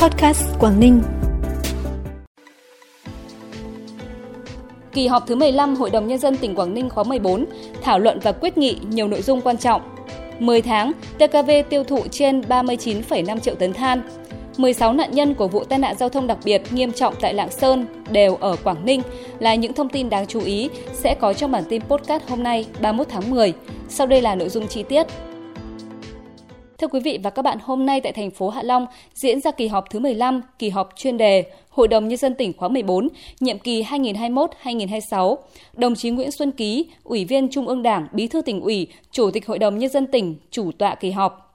[0.00, 1.02] Podcast Quảng Ninh.
[4.92, 7.46] Kỳ họp thứ 15 Hội đồng Nhân dân tỉnh Quảng Ninh khóa 14
[7.82, 9.82] thảo luận và quyết nghị nhiều nội dung quan trọng.
[10.38, 14.02] 10 tháng, TKV tiêu thụ trên 39,5 triệu tấn than.
[14.56, 17.50] 16 nạn nhân của vụ tai nạn giao thông đặc biệt nghiêm trọng tại Lạng
[17.50, 19.02] Sơn đều ở Quảng Ninh
[19.38, 22.66] là những thông tin đáng chú ý sẽ có trong bản tin podcast hôm nay
[22.80, 23.52] 31 tháng 10.
[23.88, 25.06] Sau đây là nội dung chi tiết.
[26.80, 29.50] Thưa quý vị và các bạn, hôm nay tại thành phố Hạ Long diễn ra
[29.50, 33.08] kỳ họp thứ 15, kỳ họp chuyên đề Hội đồng Nhân dân tỉnh khóa 14,
[33.40, 35.36] nhiệm kỳ 2021-2026.
[35.76, 39.30] Đồng chí Nguyễn Xuân Ký, Ủy viên Trung ương Đảng, Bí thư tỉnh ủy, Chủ
[39.30, 41.49] tịch Hội đồng Nhân dân tỉnh, chủ tọa kỳ họp.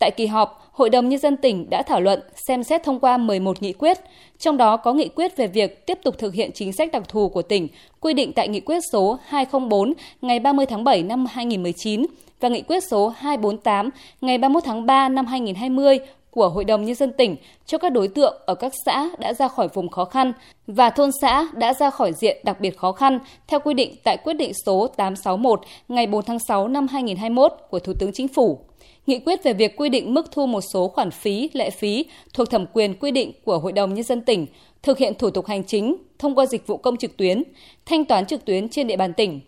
[0.00, 3.16] Tại kỳ họp, Hội đồng Nhân dân tỉnh đã thảo luận, xem xét thông qua
[3.16, 3.98] 11 nghị quyết,
[4.38, 7.28] trong đó có nghị quyết về việc tiếp tục thực hiện chính sách đặc thù
[7.28, 7.68] của tỉnh,
[8.00, 9.92] quy định tại nghị quyết số 204
[10.22, 12.06] ngày 30 tháng 7 năm 2019
[12.40, 13.90] và nghị quyết số 248
[14.20, 15.98] ngày 31 tháng 3 năm 2020
[16.30, 19.48] của Hội đồng Nhân dân tỉnh cho các đối tượng ở các xã đã ra
[19.48, 20.32] khỏi vùng khó khăn
[20.66, 24.16] và thôn xã đã ra khỏi diện đặc biệt khó khăn theo quy định tại
[24.16, 28.58] quyết định số 861 ngày 4 tháng 6 năm 2021 của Thủ tướng Chính phủ.
[29.06, 32.50] Nghị quyết về việc quy định mức thu một số khoản phí, lệ phí thuộc
[32.50, 34.46] thẩm quyền quy định của Hội đồng Nhân dân tỉnh,
[34.82, 37.42] thực hiện thủ tục hành chính thông qua dịch vụ công trực tuyến,
[37.86, 39.40] thanh toán trực tuyến trên địa bàn tỉnh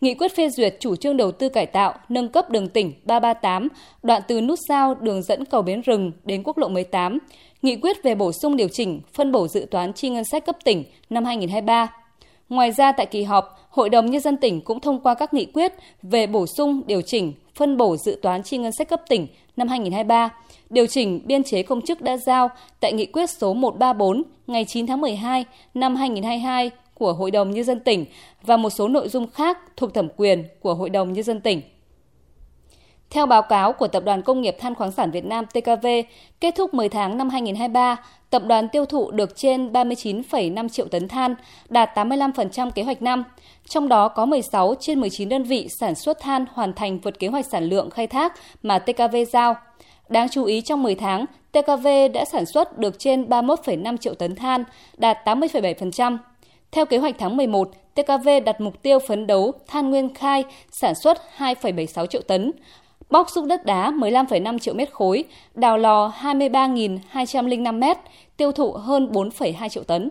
[0.00, 3.68] Nghị quyết phê duyệt chủ trương đầu tư cải tạo, nâng cấp đường tỉnh 338,
[4.02, 7.18] đoạn từ nút giao đường dẫn cầu Bến Rừng đến quốc lộ 18.
[7.62, 10.56] Nghị quyết về bổ sung điều chỉnh phân bổ dự toán chi ngân sách cấp
[10.64, 11.92] tỉnh năm 2023.
[12.50, 15.44] Ngoài ra tại kỳ họp, Hội đồng Nhân dân tỉnh cũng thông qua các nghị
[15.44, 19.26] quyết về bổ sung điều chỉnh phân bổ dự toán chi ngân sách cấp tỉnh
[19.56, 20.30] năm 2023,
[20.70, 24.86] điều chỉnh biên chế công chức đã giao tại nghị quyết số 134 ngày 9
[24.86, 28.04] tháng 12 năm 2022 của Hội đồng Nhân dân tỉnh
[28.42, 31.62] và một số nội dung khác thuộc thẩm quyền của Hội đồng Nhân dân tỉnh.
[33.10, 35.86] Theo báo cáo của Tập đoàn Công nghiệp Than khoáng sản Việt Nam TKV,
[36.40, 37.96] kết thúc 10 tháng năm 2023,
[38.30, 41.34] tập đoàn tiêu thụ được trên 39,5 triệu tấn than,
[41.68, 43.24] đạt 85% kế hoạch năm.
[43.68, 47.28] Trong đó có 16 trên 19 đơn vị sản xuất than hoàn thành vượt kế
[47.28, 49.54] hoạch sản lượng khai thác mà TKV giao.
[50.08, 54.34] Đáng chú ý trong 10 tháng, TKV đã sản xuất được trên 31,5 triệu tấn
[54.34, 54.64] than,
[54.96, 56.18] đạt 80,7%.
[56.72, 60.94] Theo kế hoạch tháng 11, TKV đặt mục tiêu phấn đấu than nguyên khai sản
[60.94, 62.52] xuất 2,76 triệu tấn,
[63.10, 67.98] bóc xúc đất đá 15,5 triệu mét khối, đào lò 23.205 mét,
[68.36, 70.10] tiêu thụ hơn 4,2 triệu tấn.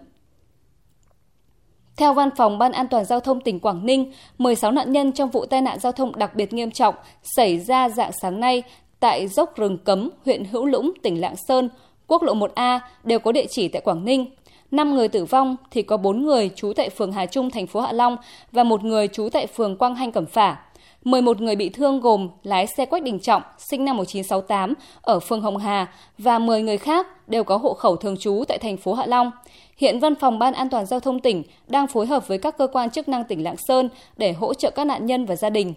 [1.97, 5.29] Theo Văn phòng Ban An toàn Giao thông tỉnh Quảng Ninh, 16 nạn nhân trong
[5.29, 8.63] vụ tai nạn giao thông đặc biệt nghiêm trọng xảy ra dạng sáng nay
[8.99, 11.69] tại dốc rừng cấm, huyện Hữu Lũng, tỉnh Lạng Sơn,
[12.07, 14.25] quốc lộ 1A đều có địa chỉ tại Quảng Ninh.
[14.71, 17.81] 5 người tử vong thì có 4 người trú tại phường Hà Trung, thành phố
[17.81, 18.17] Hạ Long
[18.51, 20.57] và một người trú tại phường Quang Hanh, Cẩm Phả.
[21.03, 25.41] 11 người bị thương gồm lái xe Quách Đình Trọng, sinh năm 1968, ở phường
[25.41, 28.93] Hồng Hà và 10 người khác đều có hộ khẩu thường trú tại thành phố
[28.93, 29.31] Hạ Long.
[29.77, 32.67] Hiện Văn phòng Ban An toàn Giao thông tỉnh đang phối hợp với các cơ
[32.67, 35.73] quan chức năng tỉnh Lạng Sơn để hỗ trợ các nạn nhân và gia đình.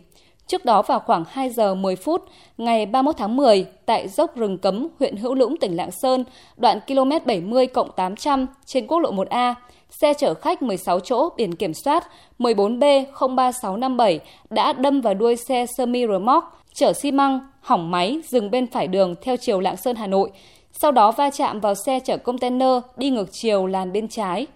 [0.52, 2.24] Trước đó vào khoảng 2 giờ 10 phút
[2.58, 6.24] ngày 31 tháng 10 tại dốc rừng cấm huyện Hữu Lũng tỉnh Lạng Sơn,
[6.56, 9.54] đoạn km 70 cộng 800 trên quốc lộ 1A,
[9.90, 12.08] xe chở khách 16 chỗ biển kiểm soát
[12.38, 14.18] 14B03657
[14.50, 18.86] đã đâm vào đuôi xe semi remote chở xi măng, hỏng máy dừng bên phải
[18.86, 20.30] đường theo chiều Lạng Sơn Hà Nội,
[20.72, 24.46] sau đó va chạm vào xe chở container đi ngược chiều làn bên trái.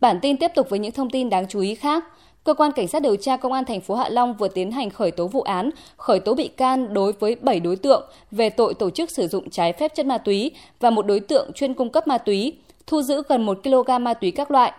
[0.00, 2.04] Bản tin tiếp tục với những thông tin đáng chú ý khác.
[2.44, 4.90] Cơ quan Cảnh sát điều tra Công an thành phố Hạ Long vừa tiến hành
[4.90, 8.74] khởi tố vụ án, khởi tố bị can đối với 7 đối tượng về tội
[8.74, 10.50] tổ chức sử dụng trái phép chất ma túy
[10.80, 12.52] và một đối tượng chuyên cung cấp ma túy,
[12.86, 14.72] thu giữ gần 1 kg ma túy các loại.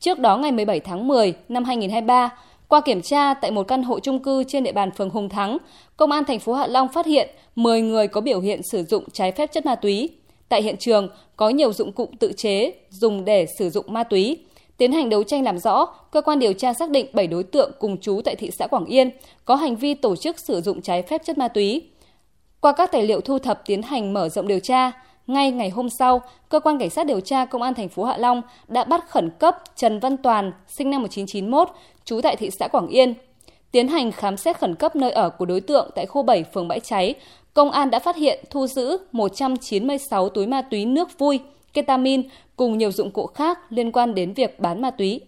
[0.00, 2.30] Trước đó ngày 17 tháng 10 năm 2023,
[2.68, 5.58] qua kiểm tra tại một căn hộ chung cư trên địa bàn phường Hùng Thắng,
[5.96, 9.04] Công an thành phố Hạ Long phát hiện 10 người có biểu hiện sử dụng
[9.12, 10.10] trái phép chất ma túy.
[10.48, 14.38] Tại hiện trường có nhiều dụng cụ tự chế dùng để sử dụng ma túy.
[14.76, 17.72] Tiến hành đấu tranh làm rõ, cơ quan điều tra xác định 7 đối tượng
[17.78, 19.10] cùng chú tại thị xã Quảng Yên
[19.44, 21.82] có hành vi tổ chức sử dụng trái phép chất ma túy.
[22.60, 24.92] Qua các tài liệu thu thập tiến hành mở rộng điều tra,
[25.26, 28.16] ngay ngày hôm sau, cơ quan cảnh sát điều tra công an thành phố Hạ
[28.16, 31.68] Long đã bắt khẩn cấp Trần Văn Toàn, sinh năm 1991,
[32.04, 33.14] trú tại thị xã Quảng Yên.
[33.72, 36.68] Tiến hành khám xét khẩn cấp nơi ở của đối tượng tại khu 7 phường
[36.68, 37.14] Bãi Cháy,
[37.54, 41.40] công an đã phát hiện thu giữ 196 túi ma túy nước vui,
[41.72, 42.22] ketamin
[42.56, 45.20] cùng nhiều dụng cụ khác liên quan đến việc bán ma túy.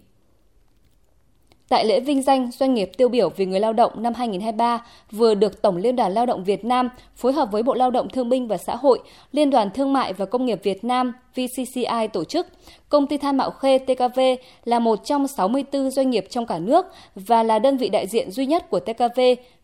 [1.68, 5.34] Tại lễ vinh danh doanh nghiệp tiêu biểu vì người lao động năm 2023 vừa
[5.34, 8.28] được Tổng Liên đoàn Lao động Việt Nam phối hợp với Bộ Lao động Thương
[8.28, 8.98] binh và Xã hội,
[9.32, 12.46] Liên đoàn Thương mại và Công nghiệp Việt Nam VCCI tổ chức.
[12.88, 14.20] Công ty than Mạo Khê TKV
[14.64, 18.30] là một trong 64 doanh nghiệp trong cả nước và là đơn vị đại diện
[18.30, 19.20] duy nhất của TKV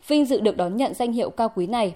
[0.08, 1.94] vinh dự được đón nhận danh hiệu cao quý này.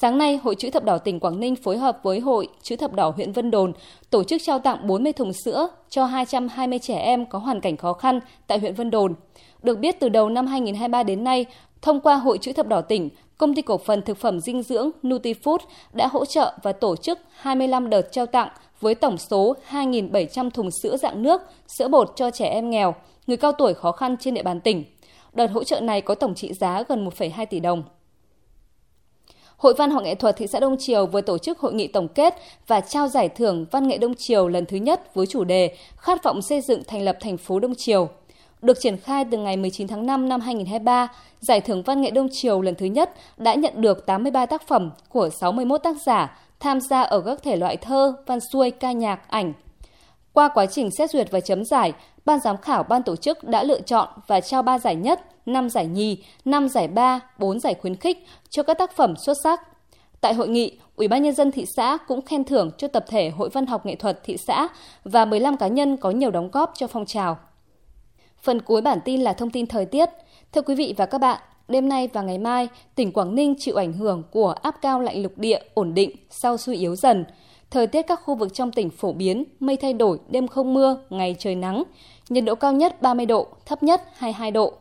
[0.00, 2.92] Sáng nay, Hội Chữ Thập Đỏ tỉnh Quảng Ninh phối hợp với Hội Chữ Thập
[2.92, 3.72] Đỏ huyện Vân Đồn
[4.10, 7.92] tổ chức trao tặng 40 thùng sữa cho 220 trẻ em có hoàn cảnh khó
[7.92, 9.14] khăn tại huyện Vân Đồn.
[9.62, 11.46] Được biết từ đầu năm 2023 đến nay,
[11.82, 13.08] thông qua Hội Chữ Thập Đỏ tỉnh,
[13.38, 15.58] Công ty cổ phần thực phẩm dinh dưỡng Nutifood
[15.92, 18.48] đã hỗ trợ và tổ chức 25 đợt trao tặng
[18.80, 22.94] với tổng số 2.700 thùng sữa dạng nước, sữa bột cho trẻ em nghèo,
[23.26, 24.84] người cao tuổi khó khăn trên địa bàn tỉnh.
[25.32, 27.82] Đợt hỗ trợ này có tổng trị giá gần 1,2 tỷ đồng.
[29.64, 32.08] Hội Văn học nghệ thuật thị xã Đông Triều vừa tổ chức hội nghị tổng
[32.08, 32.34] kết
[32.66, 36.24] và trao giải thưởng Văn nghệ Đông Triều lần thứ nhất với chủ đề Khát
[36.24, 38.08] vọng xây dựng thành lập thành phố Đông Triều.
[38.62, 41.08] Được triển khai từ ngày 19 tháng 5 năm 2023,
[41.40, 44.90] giải thưởng Văn nghệ Đông Triều lần thứ nhất đã nhận được 83 tác phẩm
[45.08, 49.28] của 61 tác giả tham gia ở các thể loại thơ, văn xuôi, ca nhạc,
[49.28, 49.52] ảnh.
[50.34, 51.92] Qua quá trình xét duyệt và chấm giải,
[52.24, 55.70] ban giám khảo ban tổ chức đã lựa chọn và trao 3 giải nhất, 5
[55.70, 59.60] giải nhì, 5 giải ba, 4 giải khuyến khích cho các tác phẩm xuất sắc.
[60.20, 63.30] Tại hội nghị, Ủy ban nhân dân thị xã cũng khen thưởng cho tập thể
[63.30, 64.68] Hội Văn học nghệ thuật thị xã
[65.04, 67.38] và 15 cá nhân có nhiều đóng góp cho phong trào.
[68.42, 70.08] Phần cuối bản tin là thông tin thời tiết.
[70.52, 73.76] Thưa quý vị và các bạn, đêm nay và ngày mai, tỉnh Quảng Ninh chịu
[73.76, 77.24] ảnh hưởng của áp cao lạnh lục địa ổn định sau suy yếu dần.
[77.74, 80.98] Thời tiết các khu vực trong tỉnh phổ biến, mây thay đổi, đêm không mưa,
[81.10, 81.82] ngày trời nắng.
[82.28, 84.72] Nhiệt độ cao nhất 30 độ, thấp nhất 22 độ.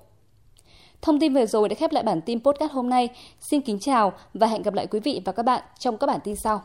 [1.02, 3.10] Thông tin vừa rồi đã khép lại bản tin podcast hôm nay.
[3.40, 6.20] Xin kính chào và hẹn gặp lại quý vị và các bạn trong các bản
[6.24, 6.62] tin sau.